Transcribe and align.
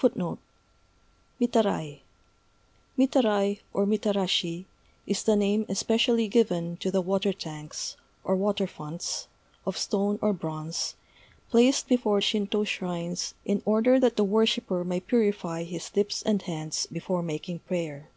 _Mitarai. 1.40 2.00
Mitarai 2.98 3.60
(or 3.72 3.86
mitarashi) 3.86 4.66
is 5.06 5.22
the 5.22 5.36
name 5.36 5.64
especially 5.70 6.28
given 6.28 6.76
to 6.76 6.90
the 6.90 7.00
water 7.00 7.32
tanks, 7.32 7.96
or 8.24 8.36
water 8.36 8.66
fonts 8.66 9.26
of 9.64 9.78
stone 9.78 10.18
or 10.20 10.34
bronze 10.34 10.96
placed 11.48 11.88
before 11.88 12.18
Shintô 12.20 12.66
shrines 12.66 13.32
in 13.46 13.62
order 13.64 13.98
that 13.98 14.16
the 14.16 14.24
worshipper 14.24 14.84
may 14.84 15.00
purify 15.00 15.62
his 15.62 15.96
lips 15.96 16.20
and 16.20 16.42
hands 16.42 16.84
before 16.92 17.22
making 17.22 17.60
prayer. 17.60 18.10